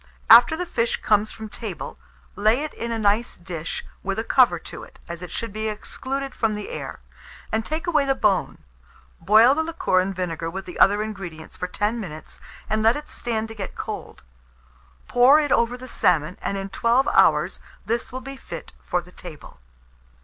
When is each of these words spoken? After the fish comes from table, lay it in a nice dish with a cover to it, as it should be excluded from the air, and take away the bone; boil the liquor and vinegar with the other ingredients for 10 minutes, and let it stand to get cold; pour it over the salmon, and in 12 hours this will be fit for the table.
After 0.31 0.57
the 0.57 0.65
fish 0.65 0.97
comes 1.03 1.31
from 1.31 1.47
table, 1.47 1.99
lay 2.35 2.63
it 2.63 2.73
in 2.73 2.91
a 2.91 2.97
nice 2.97 3.37
dish 3.37 3.85
with 4.01 4.17
a 4.17 4.23
cover 4.23 4.57
to 4.57 4.81
it, 4.83 4.97
as 5.07 5.21
it 5.21 5.29
should 5.29 5.53
be 5.53 5.69
excluded 5.69 6.33
from 6.33 6.55
the 6.55 6.69
air, 6.69 7.01
and 7.51 7.63
take 7.63 7.85
away 7.85 8.05
the 8.05 8.15
bone; 8.15 8.57
boil 9.19 9.53
the 9.53 9.61
liquor 9.61 9.99
and 9.99 10.15
vinegar 10.15 10.49
with 10.49 10.65
the 10.65 10.79
other 10.79 11.03
ingredients 11.03 11.55
for 11.55 11.67
10 11.67 11.99
minutes, 11.99 12.39
and 12.67 12.81
let 12.81 12.95
it 12.95 13.09
stand 13.09 13.47
to 13.49 13.53
get 13.53 13.75
cold; 13.75 14.23
pour 15.07 15.39
it 15.39 15.51
over 15.51 15.77
the 15.77 15.87
salmon, 15.87 16.35
and 16.41 16.57
in 16.57 16.69
12 16.69 17.07
hours 17.09 17.59
this 17.85 18.11
will 18.11 18.21
be 18.21 18.35
fit 18.35 18.73
for 18.81 19.01
the 19.01 19.11
table. 19.11 19.59